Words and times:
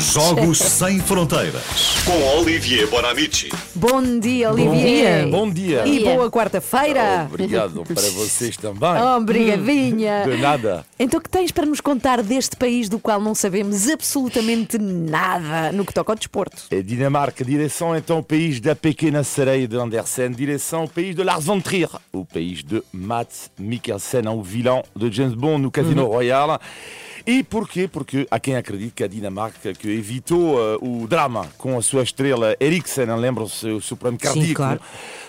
Jogos 0.00 0.56
Sem 0.64 0.98
Fronteiras. 0.98 1.62
Com 2.06 2.38
Olivier 2.38 2.88
Bonamici. 2.88 3.50
Bom 3.74 4.18
dia, 4.18 4.50
Olivier. 4.50 5.28
Bom 5.28 5.50
dia. 5.50 5.86
E 5.86 6.02
boa 6.02 6.30
quarta-feira. 6.30 7.26
Obrigado 7.28 7.84
para 7.84 8.10
vocês 8.10 8.56
também. 8.56 9.02
Obrigadinha. 9.02 10.24
De 10.26 10.38
nada. 10.38 10.86
Então, 11.02 11.18
o 11.18 11.22
que 11.22 11.30
tens 11.30 11.50
para 11.50 11.64
nos 11.64 11.80
contar 11.80 12.22
deste 12.22 12.54
país 12.56 12.86
do 12.86 12.98
qual 12.98 13.22
não 13.22 13.34
sabemos 13.34 13.88
absolutamente 13.88 14.76
nada 14.76 15.72
no 15.72 15.82
que 15.82 15.94
toca 15.94 16.12
ao 16.12 16.14
desporto? 16.16 16.64
É 16.70 16.82
Dinamarca, 16.82 17.42
direção 17.42 17.96
então 17.96 18.18
ao 18.18 18.22
país 18.22 18.60
da 18.60 18.76
pequena 18.76 19.24
sereia 19.24 19.66
de 19.66 19.78
Andersen, 19.78 20.30
direção 20.30 20.82
ao 20.82 20.88
país 20.88 21.16
de 21.16 21.24
Lars 21.24 21.46
von 21.46 21.58
Trier, 21.58 21.88
o 22.12 22.26
país 22.26 22.62
de 22.62 22.82
Matt 22.92 23.30
Mikkelsen, 23.58 24.28
o 24.28 24.42
vilão 24.42 24.84
de 24.94 25.10
James 25.10 25.32
Bond 25.32 25.62
no 25.62 25.70
Casino 25.70 26.04
Royale. 26.04 26.58
E 27.26 27.42
porquê? 27.42 27.86
Porque 27.86 28.26
há 28.30 28.40
quem 28.40 28.56
acredite 28.56 28.92
que 28.94 29.04
a 29.04 29.06
Dinamarca, 29.06 29.72
que 29.72 29.88
evitou 29.88 30.56
uh, 30.56 31.02
o 31.02 31.06
drama 31.06 31.48
com 31.58 31.76
a 31.76 31.82
sua 31.82 32.02
estrela 32.02 32.56
Eriksen, 32.58 33.06
lembram-se 33.16 33.68
o 33.68 33.80
supremo 33.80 34.18
cardíaco, 34.18 34.54
claro. 34.54 34.80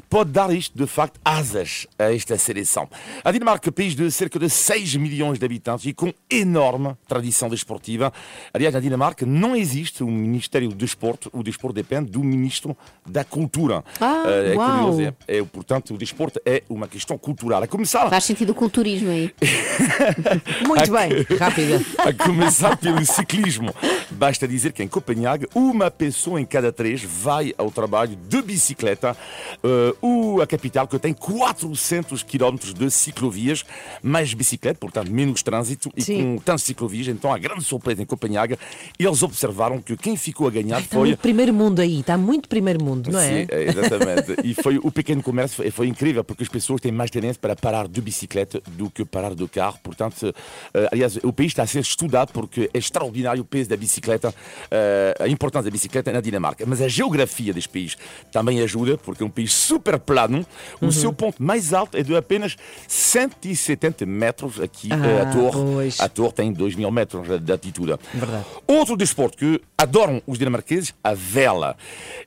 pode 0.10 0.32
dar 0.32 0.52
isto 0.52 0.78
de 0.78 0.88
facto 0.88 1.20
asas 1.24 1.88
a 2.00 2.14
esta 2.14 2.38
seleção. 2.38 2.90
A 3.24 3.32
Dinamarca, 3.32 3.72
país 3.72 3.94
de 3.94 4.10
cerca 4.10 4.40
de 4.40 4.50
6 4.50 4.96
milhões 4.96 5.38
de 5.38 5.46
habitantes 5.46 5.61
e 5.86 5.94
com 5.94 6.14
enorme 6.30 6.96
tradição 7.08 7.50
desportiva. 7.50 8.12
Aliás, 8.54 8.74
na 8.74 8.80
Dinamarca 8.80 9.26
não 9.26 9.56
existe 9.56 10.04
um 10.04 10.12
Ministério 10.12 10.70
do 10.70 10.76
Desporto, 10.76 11.30
o 11.34 11.44
desporto 11.44 11.76
depende 11.76 12.12
do 12.12 12.24
Ministro 12.24 12.76
da 13.06 13.24
Cultura. 13.24 13.84
Ah, 14.00 14.22
Uh, 14.22 14.52
é 14.52 14.56
uau. 14.56 14.70
curioso, 14.70 15.02
é, 15.02 15.38
é, 15.38 15.44
portanto, 15.44 15.94
o 15.94 15.98
desporto 15.98 16.40
é 16.46 16.64
uma 16.70 16.88
questão 16.88 17.18
cultural. 17.18 17.64
A 17.64 17.68
começar 17.68 18.10
Faz 18.10 18.24
sentido 18.24 18.52
o 18.52 18.56
culturismo 18.56 19.10
aí. 19.10 19.34
Muito 20.68 20.92
bem. 20.92 21.38
Rápida. 21.38 21.82
a 21.98 22.14
começar 22.14 22.78
pelo 22.78 23.04
ciclismo. 23.06 23.74
Basta 24.12 24.48
dizer 24.48 24.74
que 24.74 24.84
em 24.84 24.88
Copenhague, 24.88 25.48
uma 25.56 25.90
pessoa 25.90 26.40
em 26.40 26.46
cada 26.46 26.72
três 26.72 27.04
vai 27.04 27.54
ao 27.58 27.72
trabalho 27.72 28.16
de 28.16 28.42
bicicleta. 28.42 29.16
Uh, 29.64 30.42
a 30.42 30.48
capital 30.48 30.88
que 30.88 30.98
tem 31.00 31.14
400 31.14 32.24
quilómetros 32.24 32.74
de 32.74 32.90
ciclovias, 32.92 33.64
mais 34.02 34.34
bicicleta, 34.34 34.80
portanto 34.80 35.12
menos 35.12 35.44
trânsito 35.52 35.92
e 35.96 36.02
Sim. 36.02 36.36
com 36.36 36.38
tantas 36.44 36.64
ciclovias. 36.64 37.08
Então, 37.08 37.34
a 37.34 37.38
grande 37.38 37.64
surpresa 37.64 38.02
em 38.02 38.06
Copenhague, 38.06 38.58
eles 38.98 39.22
observaram 39.22 39.82
que 39.82 39.96
quem 39.98 40.16
ficou 40.16 40.48
a 40.48 40.52
ganhar 40.52 40.80
Está 40.80 40.96
foi 40.96 41.10
muito 41.10 41.20
primeiro 41.20 41.54
mundo 41.54 41.80
aí, 41.80 42.00
está 42.00 42.18
muito 42.18 42.48
primeiro 42.48 42.84
mundo, 42.84 43.12
não 43.12 43.20
é? 43.20 43.28
Sim, 43.28 43.48
é, 43.50 43.64
exatamente. 43.64 44.36
e 44.44 44.54
foi 44.54 44.78
o 44.78 44.92
pequeno 44.92 45.22
comércio 45.22 45.58
foi, 45.58 45.72
foi 45.72 45.88
incrível 45.88 46.24
porque 46.24 46.44
as 46.44 46.50
pessoas 46.50 46.82
têm 46.82 46.92
mais 46.92 47.12
tendência 47.12 47.40
para 47.40 47.56
parar 47.56 47.88
de 47.88 48.02
bicicleta 48.02 48.62
do 48.68 48.90
que 48.90 49.04
parar 49.06 49.36
de 49.36 49.48
carro. 49.48 49.78
Portanto, 49.84 50.34
eh, 50.74 50.90
aliás, 50.92 51.18
o 51.18 51.34
país 51.34 51.52
está 51.52 51.64
a 51.64 51.68
ser 51.68 51.80
estudado 51.80 52.32
porque 52.32 52.70
é 52.74 52.78
extraordinário 52.78 53.42
o 53.42 53.46
peso 53.46 53.70
da 53.70 53.78
bicicleta, 53.78 54.34
eh, 54.70 55.16
a 55.20 55.28
importância 55.28 55.66
da 55.66 55.72
bicicleta 55.72 56.12
na 56.12 56.22
Dinamarca. 56.22 56.66
Mas 56.66 56.82
a 56.82 56.88
geografia 56.88 57.54
deste 57.54 57.70
país 57.70 57.98
também 58.32 58.62
ajuda 58.62 58.98
porque 58.98 59.24
é 59.24 59.26
um 59.26 59.30
país 59.30 59.54
super 59.54 60.00
plano. 60.00 60.46
O 60.80 60.92
seu 60.92 61.12
ponto 61.14 61.42
mais 61.44 61.74
alto 61.74 61.98
é 61.98 62.04
de 62.04 62.16
apenas 62.16 62.56
170 62.88 64.06
metros 64.06 64.60
aqui 64.60 64.90
Ah, 64.92 65.32
torre. 65.50 65.74
pois. 65.74 66.00
A 66.00 66.10
torre 66.10 66.32
tem 66.34 66.52
2 66.54 66.76
mil 66.76 66.92
metros 66.92 67.28
de- 67.28 67.40
de 67.40 67.52
altitude. 67.52 67.96
Verdade. 68.14 68.46
Outro 68.68 68.96
desporto 68.98 69.38
que 69.38 69.62
adoram 69.78 70.22
os 70.28 70.38
dinamarqueses, 70.38 70.94
a 71.04 71.14
vela. 71.14 71.76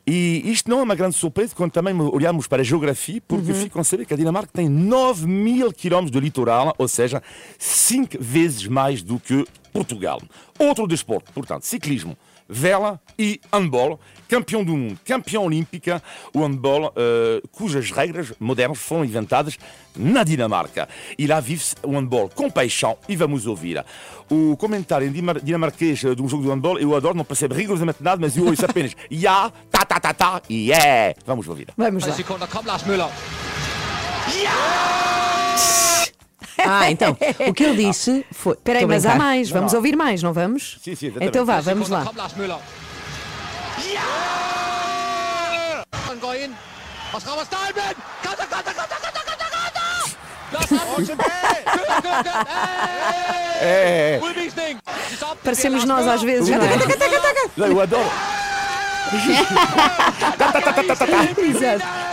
E 0.06 0.42
isto 0.50 0.68
não 0.70 0.80
é 0.80 0.82
uma 0.82 0.94
grande 0.94 1.16
surpresa 1.16 1.54
quando 1.54 1.72
também 1.72 1.94
olhamos 2.00 2.46
para 2.46 2.62
a 2.62 2.64
geografia, 2.64 3.22
porque 3.26 3.52
ficam 3.54 3.80
a 3.80 3.84
saber 3.84 4.04
que 4.06 4.14
a 4.14 4.16
Dinamarca 4.16 4.50
tem 4.52 4.68
9 4.68 5.26
mil 5.26 5.72
quilómetros 5.72 6.10
de 6.12 6.20
litoral, 6.20 6.74
ou 6.78 6.88
seja, 6.88 7.22
5 7.58 8.16
vezes 8.20 8.66
mais 8.66 9.02
do 9.02 9.18
que 9.18 9.44
Portugal. 9.72 10.20
Outro 10.58 10.86
desporto, 10.86 11.32
portanto, 11.32 11.62
ciclismo. 11.64 12.16
Vela 12.48 13.00
e 13.18 13.40
handball, 13.52 13.98
campeão 14.28 14.62
do 14.62 14.76
mundo, 14.76 14.98
campeão 15.04 15.44
olímpica, 15.46 16.02
o 16.32 16.40
handball, 16.42 16.92
eh, 16.94 17.40
cujas 17.52 17.90
regras 17.90 18.32
modernas 18.38 18.78
foram 18.78 19.04
inventadas 19.04 19.56
na 19.96 20.22
Dinamarca. 20.24 20.88
E 21.18 21.26
lá 21.26 21.40
vive-se 21.40 21.74
o 21.82 21.92
handball 21.92 22.28
com 22.28 22.50
paixão 22.50 22.98
e 23.08 23.16
vamos 23.16 23.46
ouvir. 23.46 23.82
O 24.30 24.56
comentário 24.56 25.06
em 25.06 25.12
dinamar- 25.12 25.40
dinamarquês 25.42 26.04
eh, 26.04 26.14
de 26.14 26.22
um 26.22 26.28
jogo 26.28 26.42
de 26.42 26.50
handball, 26.50 26.78
eu 26.78 26.94
adoro, 26.94 27.16
não 27.16 27.24
percebo 27.24 27.54
rigorosamente 27.54 28.02
nada, 28.02 28.20
mas 28.20 28.36
eu 28.36 28.46
ouço 28.46 28.64
apenas 28.64 28.94
tá, 29.70 29.84
tá, 29.84 30.00
tá, 30.00 30.12
tá 30.14 30.42
e 30.48 30.68
yeah. 30.70 31.14
Vamos 31.24 31.48
ouvir. 31.48 31.68
Vamos 31.76 32.04
lá. 32.06 32.16
Møller. 32.86 33.08
Ah, 36.66 36.90
então, 36.90 37.16
o 37.48 37.54
que 37.54 37.64
eu 37.64 37.74
disse 37.76 38.24
foi. 38.32 38.54
Espera 38.54 38.78
aí, 38.78 38.84
Estou 38.84 38.92
a 38.92 38.96
mas 38.96 39.06
há 39.06 39.14
mais. 39.14 39.50
Vamos 39.50 39.72
Não. 39.72 39.78
ouvir 39.78 39.96
mais, 39.96 40.22
não 40.22 40.32
vamos? 40.32 40.78
Sim, 40.82 40.94
sim, 40.94 41.06
exatamente. 41.06 41.28
Então 41.28 41.44
vá, 41.44 41.60
vamos 41.60 41.88
lá. 41.88 42.04
É. 53.60 54.20
Parecemos 55.42 55.84
nós 55.84 56.06
às 56.06 56.22
vezes, 56.22 56.48
não 56.48 56.62
é. 56.62 56.68
Eu 57.56 57.80
adoro. 57.80 58.10
Exato. 61.38 62.03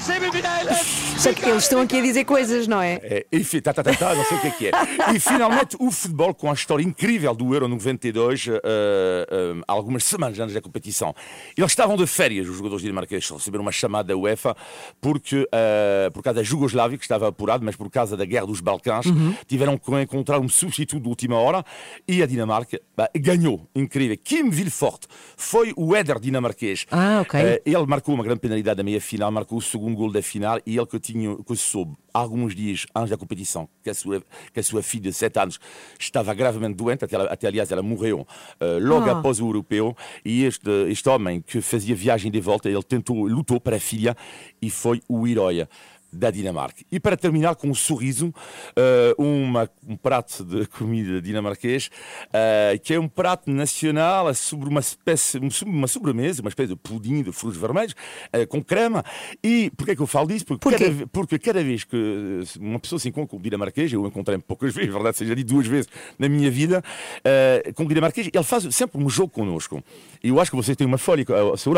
Semifinalen. 0.00 0.74
Só 1.18 1.32
que 1.32 1.44
eles 1.44 1.64
estão 1.64 1.80
aqui 1.80 1.98
a 1.98 2.02
dizer 2.02 2.24
coisas, 2.24 2.68
não 2.68 2.80
é? 2.80 3.00
É, 3.02 3.26
enfim, 3.32 3.60
tá, 3.60 3.74
tá, 3.74 3.82
tá, 3.82 3.92
tá, 3.92 4.14
não 4.14 4.24
sei 4.24 4.38
o 4.38 4.40
que 4.40 4.46
é 4.46 4.50
que 4.50 4.66
é. 4.68 4.70
E 5.14 5.18
finalmente 5.18 5.76
o 5.80 5.90
futebol 5.90 6.32
com 6.32 6.48
a 6.50 6.54
história 6.54 6.84
incrível 6.84 7.34
do 7.34 7.52
Euro 7.52 7.66
92, 7.66 8.46
eh, 8.48 8.60
eh, 8.64 9.62
há 9.66 9.72
algumas 9.72 10.04
semanas 10.04 10.38
antes 10.38 10.54
da 10.54 10.60
competição. 10.60 11.12
Eles 11.56 11.72
estavam 11.72 11.96
de 11.96 12.06
férias, 12.06 12.48
os 12.48 12.56
jogadores 12.56 12.82
dinamarqueses, 12.82 13.28
receberam 13.28 13.62
uma 13.62 13.72
chamada 13.72 14.08
da 14.08 14.16
UEFA 14.16 14.56
porque, 15.00 15.48
eh, 15.52 16.08
por 16.14 16.22
causa 16.22 16.36
da 16.36 16.42
Jugoslávia, 16.44 16.96
que 16.96 17.04
estava 17.04 17.26
apurado, 17.26 17.64
mas 17.64 17.74
por 17.74 17.90
causa 17.90 18.16
da 18.16 18.24
guerra 18.24 18.46
dos 18.46 18.60
Balcãs, 18.60 19.06
tiveram 19.46 19.76
que 19.76 19.92
encontrar 20.00 20.38
um 20.38 20.48
substituto 20.48 21.02
de 21.02 21.08
última 21.08 21.36
hora 21.36 21.64
e 22.06 22.22
a 22.22 22.26
Dinamarca 22.26 22.80
bah, 22.96 23.10
ganhou. 23.16 23.68
Incrível. 23.74 24.16
Kim 24.22 24.50
Vilfort 24.50 25.06
foi 25.36 25.72
o 25.76 25.96
header 25.96 26.20
dinamarquês. 26.20 26.86
Ah, 26.90 27.20
ok. 27.22 27.40
Eh, 27.40 27.62
ele 27.66 27.86
marcou 27.86 28.14
uma 28.14 28.22
grande 28.22 28.40
penalidade 28.40 28.76
da 28.76 28.84
meia 28.84 29.00
final, 29.08 29.30
marcou 29.30 29.58
o 29.58 29.62
segundo 29.62 29.96
gol 29.96 30.12
da 30.12 30.20
final 30.22 30.60
e 30.66 30.76
ele 30.76 30.86
que 30.86 30.98
tinha 31.00 31.34
que 31.36 31.56
soube 31.56 31.96
alguns 32.12 32.54
dias 32.54 32.84
antes 32.94 33.10
da 33.10 33.16
competição 33.16 33.68
que 33.82 33.88
a 33.90 33.94
sua, 33.94 34.22
que 34.52 34.60
a 34.60 34.62
sua 34.62 34.82
filha 34.82 35.10
de 35.10 35.12
7 35.12 35.38
anos 35.38 35.58
estava 35.98 36.34
gravemente 36.34 36.74
doente, 36.76 37.04
até, 37.04 37.16
até 37.16 37.46
aliás 37.46 37.70
ela 37.72 37.82
morreu 37.82 38.26
eh, 38.60 38.78
logo 38.80 39.08
Ah. 39.08 39.18
após 39.18 39.40
o 39.40 39.46
europeu. 39.46 39.96
E 40.24 40.44
este, 40.44 40.70
este 40.88 41.08
homem 41.08 41.40
que 41.40 41.60
fazia 41.60 41.94
viagem 41.96 42.30
de 42.30 42.40
volta, 42.40 42.68
ele 42.68 42.82
tentou, 42.82 43.26
lutou 43.26 43.58
para 43.60 43.76
a 43.76 43.80
filha 43.80 44.16
e 44.60 44.68
foi 44.68 45.00
o 45.08 45.26
herói 45.26 45.66
da 46.12 46.30
Dinamarca. 46.30 46.82
E 46.90 46.98
para 46.98 47.16
terminar 47.16 47.54
com 47.54 47.68
um 47.68 47.74
sorriso, 47.74 48.32
eh, 48.76 49.14
uma, 49.16 49.68
um 49.86 49.96
prato 49.96 50.44
de 50.44 50.66
comida 50.68 51.20
dinamarquês, 51.22 51.90
eh, 52.32 52.78
que 52.82 52.94
é 52.94 53.00
um 53.00 53.08
prato 53.08 53.50
nacional 53.50 54.32
sobre 54.34 54.68
uma 54.68 54.80
espécie, 54.80 55.38
um 55.38 55.48
uma 55.66 55.86
sobremesa, 55.86 56.42
uma 56.42 56.48
espécie 56.48 56.68
de 56.68 56.76
pudim 56.76 57.22
de 57.22 57.32
frutos 57.32 57.58
vermelhos, 57.58 57.94
eh, 58.32 58.46
com 58.46 58.62
crema. 58.62 59.04
E 59.42 59.70
porquê 59.76 59.94
que 59.94 60.02
eu 60.02 60.06
falo 60.06 60.28
disso? 60.28 60.44
Porque, 60.44 60.62
Porquê? 60.62 60.90
cada, 60.90 61.06
porque 61.08 61.38
cada 61.38 61.62
vez 61.62 61.84
que 61.84 61.96
eh, 61.96 62.58
uma 62.58 62.78
pessoa 62.78 62.98
se 62.98 63.08
encontra 63.08 63.28
com 63.28 63.36
um 63.36 63.40
dinamarquês, 63.40 63.92
eu 63.92 64.06
encontrei 64.06 64.38
poucas 64.38 64.72
vezes, 64.74 64.92
verdade 64.92 65.16
seja 65.16 65.34
dito 65.34 65.52
duas 65.52 65.66
vezes 65.66 65.88
na 66.18 66.28
minha 66.28 66.50
vida, 66.50 66.82
eh, 67.24 67.72
com 67.74 67.84
um 67.84 67.86
dinamarquês, 67.86 68.28
ele 68.32 68.44
faz 68.44 68.74
sempre 68.74 69.02
um 69.02 69.08
jogo 69.08 69.32
connosco. 69.32 69.82
E 70.22 70.28
eu 70.28 70.40
acho 70.40 70.50
que 70.50 70.56
vocês 70.56 70.76
têm 70.76 70.86
uma 70.86 70.98
folha 70.98 71.24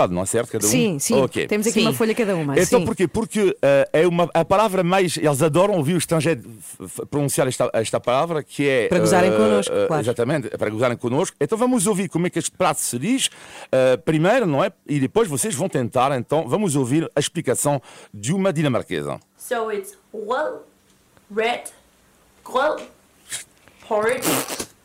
lado, 0.01 0.15
não 0.15 0.23
é 0.23 0.27
certo? 0.27 0.51
Cada 0.51 0.67
um? 0.67 0.71
Sim, 0.71 0.99
sim. 0.99 1.15
Ok. 1.15 1.47
Temos 1.47 1.67
aqui 1.67 1.81
Sim. 1.81 1.87
uma 1.87 1.93
folha 1.93 2.15
cada 2.15 2.35
uma. 2.37 2.59
Então 2.59 2.81
sim. 2.81 2.87
porquê? 2.87 3.07
Porque 3.07 3.57
eh, 3.63 3.89
é 3.93 4.07
uma, 4.07 4.20
a 4.35 4.45
palavra 4.45 4.83
mais. 4.83 5.17
Eles 5.17 5.43
adoram 5.43 5.75
ouvir 5.75 5.95
o 5.95 5.99
estrangeiro 5.99 6.43
pronunciar 7.11 7.47
esta, 7.47 7.71
esta 7.73 8.01
palavra, 8.01 8.43
que 8.43 8.69
é. 8.69 8.89
Para 8.89 8.99
gozarem 8.99 9.33
eh, 9.33 9.37
connosco, 9.37 9.75
eh, 9.75 9.87
claro. 9.87 10.03
Exatamente, 10.03 10.49
para 10.51 10.71
gozarem 10.71 10.97
connosco. 10.97 11.37
Então 11.41 11.57
vamos 11.57 11.87
ouvir 11.87 12.09
como 12.09 12.27
é 12.27 12.31
que 12.31 12.39
este 12.39 12.51
prato 12.51 12.81
se 12.81 12.99
diz, 12.99 13.31
eh, 13.71 13.97
primeiro, 13.99 14.47
não 14.47 14.63
é? 14.63 14.73
E 14.87 14.99
depois 15.01 15.29
vocês 15.29 15.55
vão 15.55 15.69
tentar, 15.69 16.17
então, 16.17 16.49
vamos 16.49 16.77
ouvir 16.77 17.11
a 17.15 17.21
explicação 17.21 17.81
de 18.13 18.33
uma 18.33 18.53
dinamarquesa. 18.53 19.21
So 19.39 19.71
it's 19.73 19.97
rød, 20.13 20.61
red, 21.35 21.65
grød, 22.45 22.83
porridge, 23.87 24.29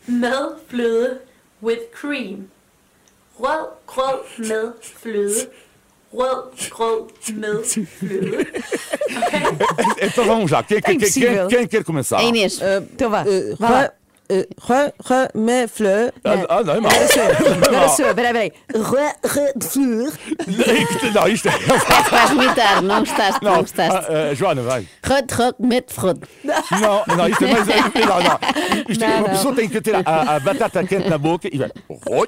med 0.07 0.57
fløde 0.67 1.21
with 1.61 1.91
cream. 1.91 2.49
Rød 3.39 3.67
grød 3.85 4.23
med 4.37 4.73
fløde. 4.81 5.49
Rød 6.17 6.69
grød 6.69 7.33
med 7.33 7.63
fløde. 7.99 8.45
Então 10.01 10.25
vamos 10.25 10.51
lá, 10.51 10.63
quem, 10.63 10.81
quem, 10.81 10.97
quem, 10.99 11.09
quem, 11.11 11.47
quem 11.47 11.67
quer 11.67 11.83
começar? 11.83 12.17
A 12.19 12.23
Inês. 12.23 12.59
Então 12.93 13.09
vá. 13.09 13.23
Eh, 13.27 13.55
vá 13.59 13.69
lá. 13.69 13.91
eh, 14.29 14.47
re, 14.67 14.93
re, 15.07 15.29
me, 15.35 15.67
fleur. 15.67 16.11
Ah, 16.23 16.45
ah, 16.49 16.63
não, 16.65 16.73
é 16.75 16.79
mau. 16.81 16.91
Agora 17.67 17.89
sou 17.89 18.05
eu, 18.07 18.15
peraí, 18.15 18.33
peraí. 18.33 18.51
Re, 18.73 19.13
re, 19.23 19.53
de 19.55 19.65
fleur. 19.67 20.13
Não, 21.13 21.27
isto 21.27 21.47
é. 21.49 21.51
Vais 22.11 22.31
imitar, 22.31 22.81
não 22.81 22.99
gostaste, 23.01 23.43
não, 23.43 23.51
Não, 23.53 23.61
gostaste. 23.61 23.97
ah, 24.11 24.29
ah, 24.31 24.33
Joana, 24.33 24.61
vai. 24.63 24.87
Rod, 25.05 25.31
rod, 25.31 25.55
mete 25.59 25.93
frod. 25.93 26.19
Não, 26.81 27.03
não, 27.15 27.27
isto 27.29 27.45
é 27.45 27.51
mais. 27.51 27.67
Não, 27.95 28.23
não. 28.23 28.39
Isto 28.89 29.03
é, 29.03 29.07
Não, 29.07 29.17
uma 29.17 29.27
não. 29.27 29.35
pessoa 29.35 29.55
tem 29.55 29.69
que 29.69 29.81
ter 29.81 29.95
a, 29.95 30.35
a 30.35 30.39
batata 30.39 30.83
quente 30.85 31.07
na 31.09 31.17
boca 31.17 31.47
e 31.51 31.57
vai. 31.57 31.71
Eu, 31.89 32.27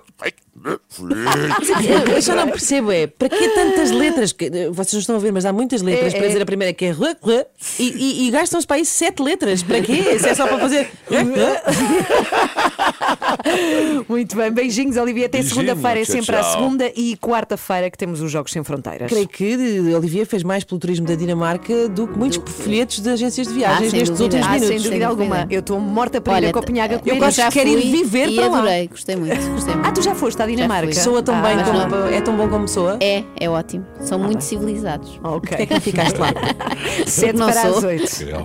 eu 2.15 2.21
só 2.21 2.35
não 2.35 2.49
percebo, 2.49 2.91
é 2.91 3.05
para 3.07 3.29
que 3.29 3.49
tantas 3.49 3.91
letras? 3.91 4.31
Que, 4.31 4.45
eh, 4.45 4.69
vocês 4.69 4.93
não 4.93 4.99
estão 4.99 5.15
a 5.15 5.19
ver, 5.19 5.31
mas 5.31 5.45
há 5.45 5.53
muitas 5.53 5.81
letras 5.83 6.13
É, 6.13 6.17
para 6.17 6.25
é. 6.25 6.29
dizer 6.29 6.41
a 6.41 6.45
primeira 6.45 6.73
que 6.73 6.85
é 6.85 6.95
e, 7.79 7.83
e, 7.83 8.27
e 8.27 8.31
gastam-se 8.31 8.65
para 8.65 8.77
aí 8.77 8.85
sete 8.85 9.21
letras. 9.21 9.61
Para 9.61 9.81
quê? 9.81 10.17
Se 10.19 10.29
é 10.29 10.35
só 10.35 10.47
para 10.47 10.57
fazer. 10.57 10.89
Muito 14.07 14.35
bem, 14.35 14.51
beijinhos, 14.51 14.97
Olivia. 14.97 15.25
Até 15.27 15.41
segunda-feira, 15.41 16.01
é 16.01 16.03
tchau, 16.05 16.15
sempre 16.15 16.35
à 16.35 16.41
tchau. 16.41 16.51
segunda 16.53 16.91
e 16.95 17.15
quarta-feira 17.17 17.89
que 17.89 17.97
temos 17.97 18.21
os 18.21 18.31
Jogos 18.31 18.51
Sem 18.51 18.63
Fronteiras. 18.63 19.09
Creio 19.09 19.27
que 19.27 19.55
Olivier 19.95 20.25
fez 20.25 20.43
mais 20.43 20.63
pelo 20.63 20.79
turismo 20.79 21.05
da 21.07 21.15
Dinamarca 21.15 21.87
do 21.89 22.07
que 22.07 22.17
muitos 22.17 22.39
folhetos 22.53 22.99
de 22.99 23.09
agências 23.09 23.47
de 23.47 23.53
viagens 23.53 23.93
Ah, 23.93 23.97
nestes 23.97 24.19
últimos 24.19 24.45
Ah, 24.45 24.51
minutos. 24.51 24.67
sem 24.67 24.81
dúvida 24.81 25.07
alguma. 25.07 25.47
Eu 25.49 25.59
estou 25.59 25.79
morta 25.79 26.19
para 26.21 26.33
ir 26.33 26.35
Olha, 26.37 26.49
a 26.49 26.53
Copenhaga 26.53 27.01
eu 27.05 27.17
gosto 27.17 27.41
de 27.41 27.49
querer 27.51 27.77
ir 27.77 27.91
viver 27.91 28.29
e 28.29 28.35
para 28.35 28.47
lá. 28.47 28.57
adorei, 28.59 28.87
gostei 28.87 29.15
muito, 29.15 29.35
gostei 29.51 29.73
muito. 29.73 29.87
Ah, 29.87 29.91
tu 29.91 30.01
já 30.01 30.15
foste 30.15 30.41
à 30.41 30.45
Dinamarca? 30.45 30.93
Soa 30.93 31.21
tão 31.21 31.35
Ah, 31.35 31.41
bem 31.41 31.63
como. 31.63 31.77
não. 31.87 32.07
É 32.07 32.21
tão 32.21 32.35
bom 32.35 32.47
como 32.49 32.67
soa. 32.67 32.97
É, 33.01 33.23
é 33.39 33.49
ótimo. 33.49 33.85
São 34.01 34.19
muito 34.19 34.41
civilizados. 34.43 35.19
Ok. 35.23 35.39
Porquê 35.49 35.63
é 35.63 35.65
que 35.65 35.73
não 35.73 35.81
ficaste 35.81 36.17
lá? 36.17 36.27
Sete 37.05 37.37
para 37.37 37.61
as 37.61 37.83
oito. 37.83 38.43